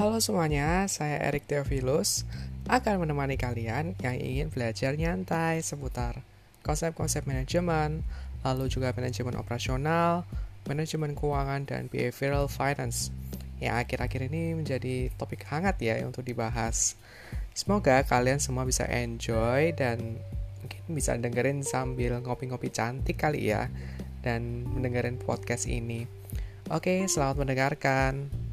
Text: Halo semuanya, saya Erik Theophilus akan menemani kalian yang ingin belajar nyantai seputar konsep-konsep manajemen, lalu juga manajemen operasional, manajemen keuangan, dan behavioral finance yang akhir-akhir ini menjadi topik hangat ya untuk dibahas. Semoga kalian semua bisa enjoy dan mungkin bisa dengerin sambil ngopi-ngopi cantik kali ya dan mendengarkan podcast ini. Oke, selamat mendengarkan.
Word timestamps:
Halo 0.00 0.16
semuanya, 0.16 0.88
saya 0.88 1.20
Erik 1.28 1.44
Theophilus 1.44 2.24
akan 2.72 3.04
menemani 3.04 3.36
kalian 3.36 3.92
yang 4.00 4.16
ingin 4.16 4.48
belajar 4.48 4.96
nyantai 4.96 5.60
seputar 5.60 6.24
konsep-konsep 6.64 7.28
manajemen, 7.28 8.00
lalu 8.40 8.72
juga 8.72 8.96
manajemen 8.96 9.36
operasional, 9.36 10.24
manajemen 10.64 11.12
keuangan, 11.12 11.68
dan 11.68 11.92
behavioral 11.92 12.48
finance 12.48 13.12
yang 13.60 13.76
akhir-akhir 13.76 14.32
ini 14.32 14.56
menjadi 14.56 15.12
topik 15.20 15.44
hangat 15.52 15.76
ya 15.84 16.00
untuk 16.08 16.24
dibahas. 16.24 16.96
Semoga 17.52 18.00
kalian 18.00 18.40
semua 18.40 18.64
bisa 18.64 18.88
enjoy 18.88 19.76
dan 19.76 20.16
mungkin 20.64 20.80
bisa 20.96 21.12
dengerin 21.20 21.60
sambil 21.60 22.16
ngopi-ngopi 22.24 22.72
cantik 22.72 23.20
kali 23.20 23.52
ya 23.52 23.68
dan 24.24 24.64
mendengarkan 24.64 25.20
podcast 25.20 25.68
ini. 25.68 26.08
Oke, 26.72 27.04
selamat 27.04 27.44
mendengarkan. 27.44 28.48